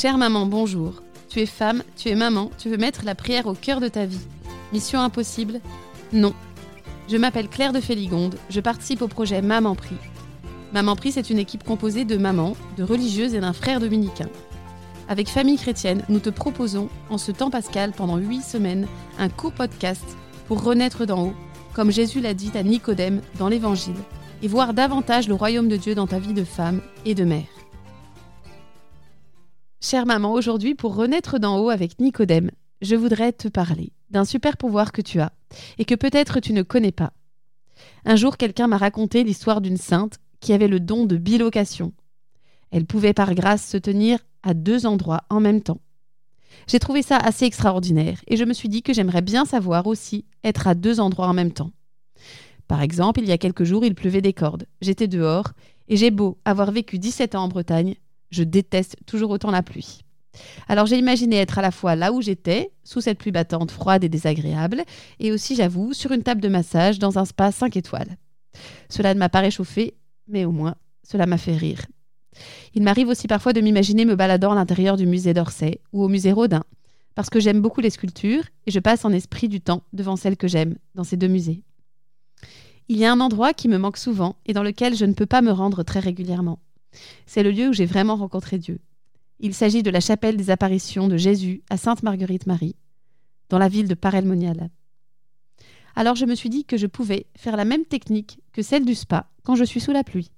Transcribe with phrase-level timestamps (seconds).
[0.00, 1.02] Chère maman, bonjour.
[1.28, 4.06] Tu es femme, tu es maman, tu veux mettre la prière au cœur de ta
[4.06, 4.20] vie.
[4.72, 5.60] Mission impossible
[6.12, 6.34] Non.
[7.10, 9.96] Je m'appelle Claire de Féligonde, je participe au projet Maman Prie.
[10.72, 14.28] Maman Prie, c'est une équipe composée de mamans, de religieuses et d'un frère dominicain.
[15.08, 18.86] Avec Famille Chrétienne, nous te proposons, en ce temps pascal, pendant huit semaines,
[19.18, 21.34] un court podcast pour renaître d'en haut,
[21.74, 23.98] comme Jésus l'a dit à Nicodème dans l'Évangile,
[24.44, 27.57] et voir davantage le royaume de Dieu dans ta vie de femme et de mère.
[29.80, 32.50] Chère maman, aujourd'hui, pour renaître d'en haut avec Nicodème,
[32.82, 35.32] je voudrais te parler d'un super pouvoir que tu as
[35.78, 37.12] et que peut-être tu ne connais pas.
[38.04, 41.92] Un jour, quelqu'un m'a raconté l'histoire d'une sainte qui avait le don de bilocation.
[42.72, 45.80] Elle pouvait par grâce se tenir à deux endroits en même temps.
[46.66, 50.24] J'ai trouvé ça assez extraordinaire et je me suis dit que j'aimerais bien savoir aussi
[50.42, 51.70] être à deux endroits en même temps.
[52.66, 54.66] Par exemple, il y a quelques jours, il pleuvait des cordes.
[54.80, 55.52] J'étais dehors
[55.86, 57.94] et j'ai beau avoir vécu 17 ans en Bretagne,
[58.30, 60.02] je déteste toujours autant la pluie.
[60.68, 64.04] Alors j'ai imaginé être à la fois là où j'étais, sous cette pluie battante, froide
[64.04, 64.84] et désagréable,
[65.18, 68.16] et aussi, j'avoue, sur une table de massage dans un spa 5 étoiles.
[68.88, 69.94] Cela ne m'a pas réchauffé,
[70.28, 71.86] mais au moins, cela m'a fait rire.
[72.74, 76.08] Il m'arrive aussi parfois de m'imaginer me baladant à l'intérieur du musée d'Orsay ou au
[76.08, 76.64] musée Rodin,
[77.14, 80.36] parce que j'aime beaucoup les sculptures et je passe en esprit du temps devant celles
[80.36, 81.62] que j'aime dans ces deux musées.
[82.88, 85.26] Il y a un endroit qui me manque souvent et dans lequel je ne peux
[85.26, 86.60] pas me rendre très régulièrement.
[87.26, 88.80] C'est le lieu où j'ai vraiment rencontré Dieu.
[89.40, 92.76] Il s'agit de la chapelle des apparitions de Jésus à Sainte-Marguerite-Marie,
[93.48, 94.70] dans la ville de Parelmonial.
[95.94, 98.94] Alors je me suis dit que je pouvais faire la même technique que celle du
[98.94, 100.30] spa quand je suis sous la pluie.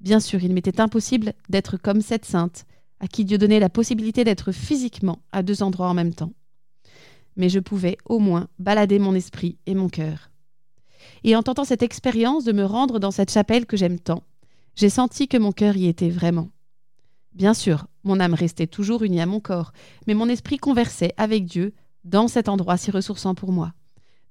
[0.00, 2.66] Bien sûr, il m'était impossible d'être comme cette sainte,
[3.00, 6.32] à qui Dieu donnait la possibilité d'être physiquement à deux endroits en même temps.
[7.36, 10.30] Mais je pouvais au moins balader mon esprit et mon cœur.
[11.22, 14.22] Et en tentant cette expérience de me rendre dans cette chapelle que j'aime tant,
[14.76, 16.50] j'ai senti que mon cœur y était vraiment.
[17.32, 19.72] Bien sûr, mon âme restait toujours unie à mon corps,
[20.06, 23.72] mais mon esprit conversait avec Dieu dans cet endroit si ressourçant pour moi,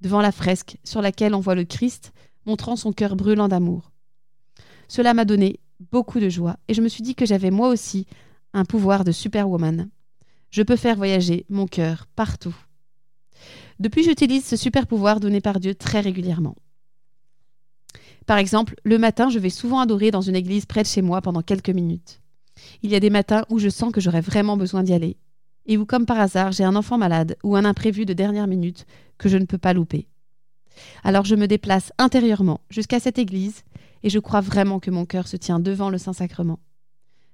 [0.00, 2.12] devant la fresque sur laquelle on voit le Christ
[2.46, 3.92] montrant son cœur brûlant d'amour.
[4.88, 5.58] Cela m'a donné
[5.90, 8.06] beaucoup de joie et je me suis dit que j'avais moi aussi
[8.52, 9.90] un pouvoir de superwoman.
[10.50, 12.54] Je peux faire voyager mon cœur partout.
[13.78, 16.54] Depuis, j'utilise ce super pouvoir donné par Dieu très régulièrement.
[18.26, 21.20] Par exemple, le matin, je vais souvent adorer dans une église près de chez moi
[21.20, 22.20] pendant quelques minutes.
[22.82, 25.16] Il y a des matins où je sens que j'aurais vraiment besoin d'y aller,
[25.66, 28.86] et où, comme par hasard, j'ai un enfant malade ou un imprévu de dernière minute
[29.18, 30.08] que je ne peux pas louper.
[31.04, 33.62] Alors je me déplace intérieurement jusqu'à cette église,
[34.02, 36.60] et je crois vraiment que mon cœur se tient devant le Saint-Sacrement.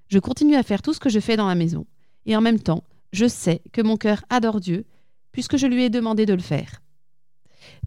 [0.09, 1.87] Je continue à faire tout ce que je fais dans la maison,
[2.27, 4.85] et en même temps, je sais que mon cœur adore Dieu,
[5.33, 6.83] puisque je lui ai demandé de le faire.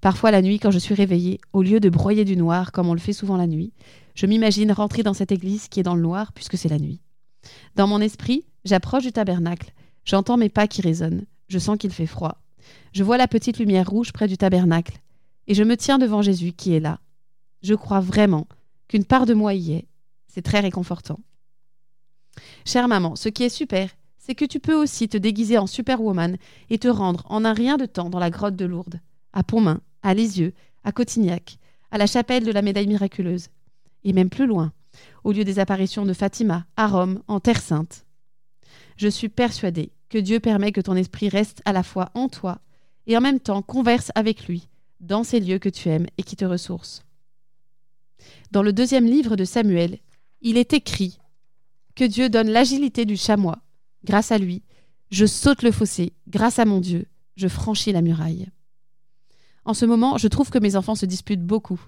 [0.02, 2.94] Parfois la nuit, quand je suis réveillée, au lieu de broyer du noir, comme on
[2.94, 3.74] le fait souvent la nuit,
[4.16, 7.02] je m'imagine rentrer dans cette église qui est dans le noir, puisque c'est la nuit.
[7.75, 9.74] Dans mon esprit, j'approche du tabernacle,
[10.06, 12.41] j'entends mes pas qui résonnent, je sens qu'il fait froid.
[12.94, 15.00] Je vois la petite lumière rouge près du tabernacle,
[15.47, 17.00] et je me tiens devant Jésus qui est là.
[17.62, 18.47] Je crois vraiment
[18.88, 19.88] qu'une part de moi y est.
[20.28, 21.20] C'est très réconfortant.
[22.66, 26.38] Chère maman, ce qui est super, c'est que tu peux aussi te déguiser en superwoman
[26.70, 29.00] et te rendre en un rien de temps dans la grotte de Lourdes,
[29.34, 30.53] à Pontmain, à Lisieux,
[30.84, 31.58] à Cotignac,
[31.92, 33.50] à la chapelle de la médaille miraculeuse,
[34.03, 34.74] et même plus loin,
[35.24, 38.06] au lieu des apparitions de Fatima, à Rome, en Terre sainte.
[38.97, 42.59] Je suis persuadée que Dieu permet que ton esprit reste à la fois en toi
[43.08, 44.68] et en même temps converse avec lui
[45.00, 47.03] dans ces lieux que tu aimes et qui te ressourcent.
[48.52, 50.00] Dans le deuxième livre de Samuel,
[50.41, 51.18] il est écrit
[51.96, 53.59] que Dieu donne l'agilité du chamois.
[54.03, 54.64] Grâce à lui,
[55.09, 56.14] je saute le fossé.
[56.28, 57.06] Grâce à mon Dieu,
[57.36, 58.47] je franchis la muraille.
[59.66, 61.80] En ce moment, je trouve que mes enfants se disputent beaucoup.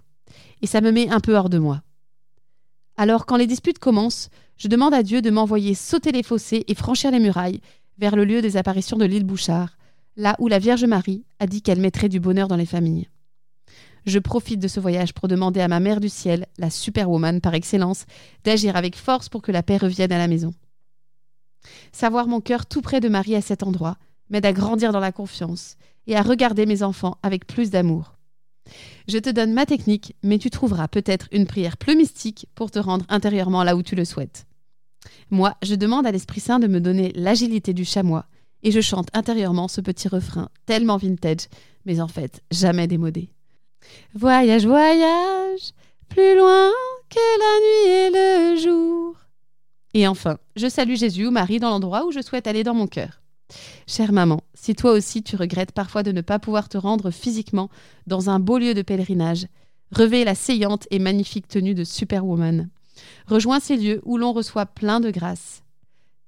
[0.62, 1.82] Et ça me met un peu hors de moi.
[2.96, 6.76] Alors, quand les disputes commencent, je demande à Dieu de m'envoyer sauter les fossés et
[6.76, 7.62] franchir les murailles
[7.98, 9.78] vers le lieu des apparitions de l'île Bouchard,
[10.16, 13.10] là où la Vierge Marie a dit qu'elle mettrait du bonheur dans les familles.
[14.06, 17.54] Je profite de ce voyage pour demander à ma mère du ciel, la superwoman par
[17.54, 18.06] excellence,
[18.44, 20.54] d'agir avec force pour que la paix revienne à la maison.
[21.94, 23.98] Savoir mon cœur tout près de Marie à cet endroit
[24.30, 25.78] m'aide à grandir dans la confiance
[26.08, 28.16] et à regarder mes enfants avec plus d'amour.
[29.08, 32.80] Je te donne ma technique, mais tu trouveras peut-être une prière plus mystique pour te
[32.80, 34.46] rendre intérieurement là où tu le souhaites.
[35.30, 38.26] Moi, je demande à l'Esprit Saint de me donner l'agilité du chamois,
[38.64, 41.48] et je chante intérieurement ce petit refrain tellement vintage,
[41.86, 43.30] mais en fait jamais démodé.
[44.14, 45.74] Voyage, voyage,
[46.08, 46.72] plus loin
[47.10, 49.18] que la nuit et le jour.
[49.94, 52.88] Et enfin, je salue Jésus ou Marie dans l'endroit où je souhaite aller dans mon
[52.88, 53.23] cœur.
[53.88, 57.70] Chère maman, si toi aussi tu regrettes parfois de ne pas pouvoir te rendre physiquement
[58.08, 59.48] dans un beau lieu de pèlerinage,
[59.92, 62.70] revêt la saillante et magnifique tenue de Superwoman.
[63.28, 65.64] Rejoins ces lieux où l'on reçoit plein de grâce.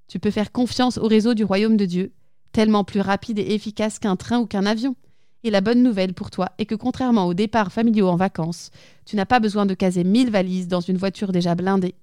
[0.08, 2.14] Tu peux faire confiance au réseau du royaume de Dieu,
[2.52, 4.96] tellement plus rapide et efficace qu'un train ou qu'un avion.
[5.44, 8.72] Et la bonne nouvelle pour toi est que contrairement aux départs familiaux en vacances,
[9.06, 11.96] tu n'as pas besoin de caser mille valises dans une voiture déjà blindée.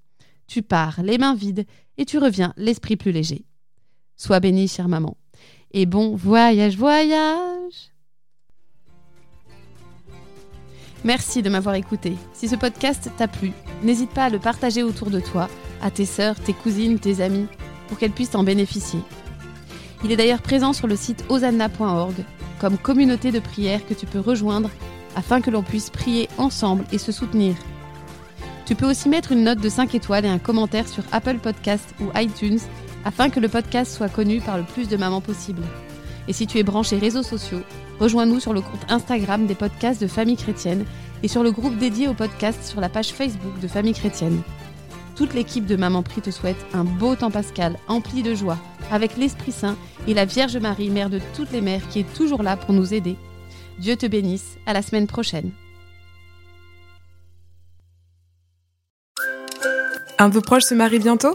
[0.47, 1.67] Tu pars les mains vides
[1.99, 3.44] et tu reviens l'esprit plus léger.
[4.17, 5.17] Sois bénie, chère maman.
[5.73, 7.93] Et bon voyage, voyage
[11.05, 12.14] Merci de m'avoir écouté.
[12.32, 15.49] Si ce podcast t'a plu, n'hésite pas à le partager autour de toi,
[15.81, 17.47] à tes sœurs, tes cousines, tes amis,
[17.88, 19.00] pour qu'elles puissent en bénéficier.
[20.05, 22.14] Il est d'ailleurs présent sur le site osanna.org
[22.61, 24.70] comme communauté de prière que tu peux rejoindre
[25.17, 27.56] afin que l'on puisse prier ensemble et se soutenir.
[28.64, 31.94] Tu peux aussi mettre une note de 5 étoiles et un commentaire sur Apple Podcast
[32.00, 32.61] ou iTunes
[33.04, 35.62] afin que le podcast soit connu par le plus de mamans possible.
[36.28, 37.62] Et si tu es branché réseaux sociaux,
[37.99, 40.84] rejoins-nous sur le compte Instagram des podcasts de Famille Chrétienne
[41.22, 44.43] et sur le groupe dédié au podcast sur la page Facebook de Famille Chrétienne.
[45.16, 48.58] Toute l'équipe de Maman Prie te souhaite un beau temps pascal empli de joie,
[48.90, 49.76] avec l'Esprit Saint
[50.06, 52.94] et la Vierge Marie, mère de toutes les mères, qui est toujours là pour nous
[52.94, 53.16] aider.
[53.78, 55.50] Dieu te bénisse, à la semaine prochaine.
[60.19, 61.34] Un de vos proches se marie bientôt?